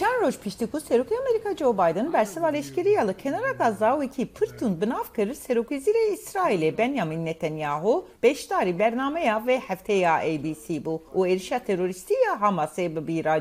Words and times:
Çend 0.00 0.20
roj 0.22 0.38
piştî 0.38 0.66
ku 0.66 0.78
Serokê 0.78 1.14
Amerîka 1.18 1.56
Joe 1.56 1.74
Biden 1.74 2.12
bersiva 2.12 2.46
leşkeriya 2.46 3.02
li 3.06 3.16
kenara 3.16 3.52
gaza 3.52 4.00
wekî 4.00 4.32
pir 4.34 4.58
tund 4.58 4.82
binav 4.82 5.06
kir 5.16 5.28
Serokêzîrê 5.34 6.04
İsraîlê 6.16 6.78
Benyamin 6.78 7.26
Netanyahu 7.26 8.08
beşdarî 8.22 8.78
bernameya 8.78 9.36
vê 9.46 9.60
hefteya 9.68 10.14
ABC 10.14 10.66
bû 10.84 11.00
û 11.14 11.18
êrişa 11.28 11.64
terorîstî 11.64 12.14
ya 12.14 12.32
Hamasê 12.42 12.96
bi 12.96 13.06
bîra 13.08 13.36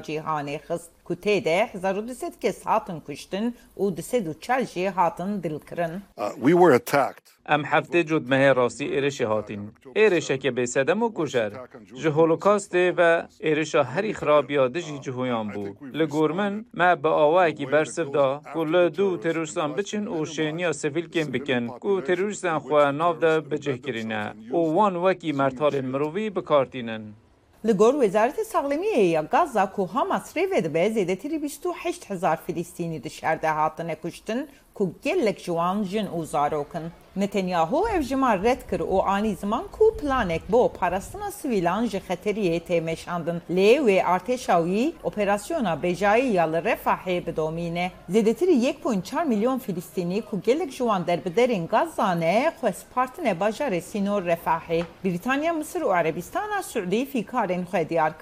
کوتی 1.09 1.41
ده 1.41 1.69
زارو 1.73 2.01
دست 2.01 2.41
که 2.41 2.51
ساتن 2.51 3.01
کشتن 3.07 3.53
او 3.75 3.91
دست 3.91 4.13
و 4.13 4.33
هاتن 4.95 5.39
دلکرن 5.39 6.01
ام 7.45 7.65
هفته 7.65 8.03
جد 8.03 8.29
مه 8.29 8.53
راستی 8.53 8.85
ایرش 8.85 9.21
هاتیم. 9.21 9.75
ایرشکه 9.95 10.51
به 10.51 10.65
سدم 10.65 11.03
و 11.03 11.09
کجر. 11.09 11.51
و 12.97 13.27
ایرش 13.39 13.75
هری 13.75 14.13
خرابی 14.13 14.55
ها 14.55 14.67
دشی 14.67 14.99
جهویان 14.99 15.47
بود. 15.47 15.77
لگورمن 15.93 16.65
ما 16.73 16.95
با 16.95 17.11
آوه 17.11 17.41
اکی 17.41 17.65
برسف 17.65 18.07
دا 18.11 18.41
کل 18.53 18.89
دو 18.89 19.17
تروریستان 19.17 19.73
بچین 19.73 20.07
او 20.07 20.25
شینی 20.25 20.63
ها 20.63 20.71
بکن 21.33 21.67
کو 21.67 22.01
تروریستان 22.01 22.59
خواه 22.59 22.91
ناو 22.91 23.15
دا 23.15 23.41
بجه 23.41 23.79
او 24.51 24.73
وان 24.73 24.95
وکی 24.95 25.31
مرتال 25.31 25.81
مروی 25.81 26.29
بکارتینن. 26.29 27.03
Li 27.65 27.73
gor 27.73 27.93
Wezareta 27.93 28.43
Saxlemiyê 28.45 29.09
ya 29.11 29.21
Gaza 29.21 29.71
ku 29.71 29.87
Hamas 29.93 30.35
rêve 30.35 30.63
dibe 30.63 30.83
zêdetirî 30.95 31.41
bîst 31.43 31.65
û 31.65 31.73
heşt 31.73 32.09
hezar 32.09 32.37
Filîstînî 32.45 33.03
di 33.03 33.09
şer 33.09 33.41
de 33.41 33.47
hatine 33.47 33.95
Netanyahu 37.19 37.87
ev 37.89 38.01
ji 38.01 38.15
man 38.15 38.43
red 38.43 38.61
kir 38.69 38.79
û 38.79 39.03
anî 39.03 39.35
ziman 39.35 39.63
ku 39.71 39.97
planek 39.97 40.41
bo 40.51 40.71
parastina 40.79 41.31
sivîlan 41.31 41.85
ji 41.85 41.97
xeteriyê 42.09 42.59
tê 42.59 42.81
meşandin. 42.81 43.41
Lê 43.49 43.77
wê 43.77 44.03
artêşa 44.03 44.93
operasyona 45.03 45.73
bêjayî 45.83 46.31
ya 46.37 46.45
li 46.51 46.57
Refahê 46.57 47.25
bidomîne. 47.25 47.91
Zêdetirî 48.09 48.55
1.4 48.83 49.25
milyon 49.25 49.59
Filîstînî 49.59 50.21
ku 50.21 50.41
gelek 50.41 50.71
ji 50.71 50.77
wan 50.77 51.03
derbiderên 51.07 51.67
Gaza 51.67 52.11
ne 52.11 52.51
xwest 52.61 52.85
partine 52.95 53.31
bajarê 53.31 53.81
Sînor 53.81 54.23
Refahê. 54.23 54.83
Brîtanya, 55.05 55.53
Misir 55.53 55.81
û 55.81 55.99
Erebistana 55.99 56.63
Suudî 56.63 57.05
fîkarên 57.05 57.63
xwe 57.65 57.89
diyar. 57.89 58.13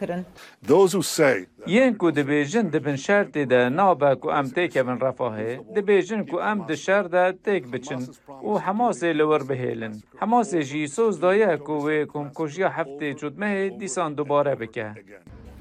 Those 0.67 0.97
who 0.97 1.03
say 1.03 1.45
Yên 1.65 1.93
ku 1.97 2.15
dibêjin 2.15 2.73
dibin 2.73 2.95
şertê 2.95 3.49
de 3.49 3.75
nabe 3.75 4.19
ku 4.21 4.29
em 4.31 4.45
têkevin 4.55 4.99
refahê, 4.99 5.75
dibêjin 5.75 6.25
ku 6.29 6.37
em 6.41 6.67
di 6.67 6.77
şer 6.77 7.11
de 7.11 7.23
têk 7.45 7.63
biçin 7.73 8.01
û 8.49 8.51
Hemasê 8.65 9.09
li 9.17 9.25
wir 9.29 9.43
bihêlin. 9.49 9.93
Hemasê 10.21 10.61
jî 10.61 10.87
soz 10.87 11.21
daye 11.21 11.57
ku 11.57 11.75
wê 11.85 12.07
komkujiya 12.07 12.69
heftê 12.77 13.09
cudmehê 13.19 13.79
dîsan 13.79 14.17
dubare 14.17 14.59
bike. 14.59 14.87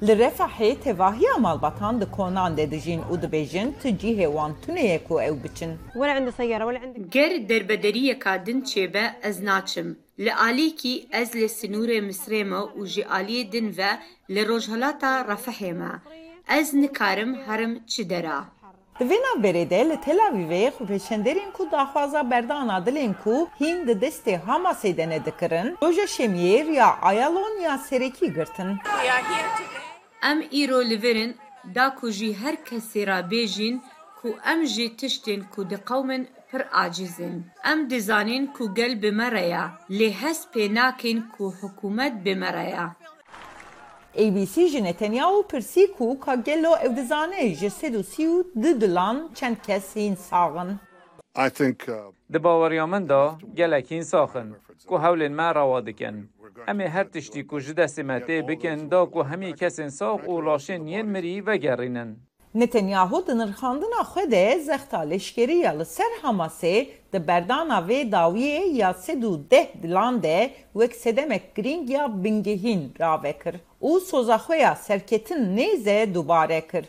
Li 0.01 0.13
refehê 0.17 0.79
tevahiya 0.79 1.37
malbatan 1.37 2.01
di 2.01 2.05
konan 2.05 2.57
de 2.57 2.71
dijîn 2.71 3.01
û 3.11 3.21
dibêjin 3.21 3.73
ti 3.81 3.89
cihê 4.01 4.27
wan 4.35 4.51
tuneye 4.61 5.03
ku 5.03 5.21
ew 5.21 5.43
biçin. 5.43 5.71
Ger 7.11 7.49
derbederiyeka 7.49 8.45
din 8.45 8.61
çêbe 8.61 9.11
ez 9.23 9.41
naçim. 9.41 9.99
Li 10.19 10.33
alîkî 10.33 11.07
ez 11.11 11.35
li 11.35 11.45
sinûrê 11.45 11.99
Misrê 12.09 12.43
me 12.43 12.61
û 12.79 12.85
ji 12.85 13.01
aliyê 13.01 13.51
din 13.51 13.77
ve 13.77 13.91
li 14.29 14.47
rojhilata 14.47 15.21
Refehê 15.21 15.73
me. 15.73 15.91
Ez 16.59 16.73
nikarim 16.73 17.35
herim 17.47 17.83
çi 17.87 18.09
dera. 18.09 18.45
Di 18.99 19.03
vêna 19.05 19.43
berêde 19.43 19.89
li 19.89 20.01
Tel 20.01 20.19
Avivê 20.27 20.71
xwepêşenderên 20.77 21.51
ku 21.53 21.71
daxwaza 21.71 22.29
berdana 22.31 22.85
dilên 22.85 23.13
ku 23.23 23.47
hîn 23.59 23.87
di 23.87 23.91
destê 23.91 24.39
Hamasê 24.45 24.97
de 24.97 25.09
ne 25.09 25.25
dikirin, 25.25 25.77
roja 25.83 26.03
şemiyê 26.03 26.73
ya 26.73 26.97
ayalon 27.01 27.59
ya 27.59 27.77
serekî 27.77 28.33
girtin. 28.33 28.77
Em 30.21 30.39
îro 30.51 30.79
li 30.89 30.97
virin 31.03 31.35
da 31.75 31.95
ku 31.95 32.11
jî 32.11 32.33
her 32.33 32.55
kesê 32.55 33.07
ra 33.07 33.19
bêjin 33.31 33.81
ku 34.21 34.29
em 34.51 34.65
jî 34.65 34.95
tiştên 34.97 35.41
ku 35.53 35.69
di 35.69 35.75
qewmin 35.75 36.27
pir 36.51 36.63
acizin. 36.71 37.45
Em 37.71 37.89
dizanîn 37.89 38.45
ku 38.53 38.73
gel 38.75 39.01
bi 39.01 39.11
me 39.11 39.31
re 39.31 39.47
ya. 39.47 39.71
Lê 39.89 40.09
hez 40.11 40.39
pê 40.53 40.75
nakin 40.75 41.25
ku 41.37 41.53
hikûmet 41.61 42.25
bi 42.25 42.35
me 42.35 42.53
re 42.53 42.69
ya. 42.69 42.95
ABC 44.17 44.67
ji 44.67 44.83
Netanyahu 44.83 45.47
pirsî 45.47 45.91
ku 45.97 46.19
ka 46.19 46.35
gelo 46.35 46.73
ew 46.85 46.95
dizane 46.95 47.55
ji 47.55 47.69
sed 47.69 47.93
û 47.93 48.03
sî 48.03 48.23
û 48.27 48.43
di 48.63 48.81
dilan 48.81 49.29
çend 49.35 49.55
kes 49.67 49.95
hîn 49.95 50.15
saxin. 50.15 50.79
I 51.35 51.49
think 51.49 51.89
uh, 51.89 51.93
Di 52.33 52.43
baweriya 52.43 52.87
min 52.87 53.09
da 53.09 53.35
gelek 53.53 53.91
hîn 53.91 54.01
saxin 54.01 54.55
ku 54.87 54.95
hewlên 54.95 55.31
me 55.31 55.55
rawa 55.55 55.85
dikin. 55.85 56.29
Em 56.67 56.79
her 56.79 57.07
tiştî 57.11 57.47
ku 57.47 57.59
ji 57.59 57.73
destê 57.73 58.03
me 58.03 58.17
tê 58.27 58.47
bikin 58.47 58.91
da 58.91 59.05
ku 59.13 59.21
hemî 59.29 59.51
kesên 59.61 59.89
sax 59.89 60.19
û 60.31 60.33
laşên 60.47 60.83
yên 60.87 61.07
mirî 61.13 61.47
vegerînin. 61.47 62.09
Netanyahu 62.55 63.27
di 63.27 63.37
nirxandina 63.37 64.01
xwe 64.11 64.31
de 64.31 64.59
zexta 64.59 64.99
leşkeriya 64.99 65.71
li 65.79 65.85
ser 65.85 66.11
Hamasê 66.21 66.87
di 67.13 67.27
berdana 67.27 67.79
vê 67.89 68.11
dawiyê 68.11 68.63
ya 68.81 68.93
sed 68.93 69.23
û 69.23 69.49
deh 69.51 69.67
dilan 69.83 70.23
de 70.23 70.51
wek 70.73 70.95
sedemek 70.95 71.55
girîng 71.55 71.89
ya 71.89 72.23
bingehîn 72.23 72.81
ravekir 72.99 73.55
û 73.81 73.99
soza 73.99 74.37
xwe 74.37 74.57
ya 74.57 74.75
serketin 74.75 75.57
nêze 75.57 76.13
dubare 76.13 76.67
kir. 76.67 76.85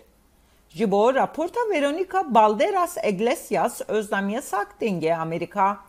Ji 0.68 0.90
bo 0.90 1.14
raporta 1.14 1.60
Veronika 1.72 2.34
Balderas 2.34 2.96
Iglesias 3.10 3.80
Özdemiye 3.88 4.42
Sak 4.42 4.80
denge 4.80 5.14
Amerika. 5.14 5.87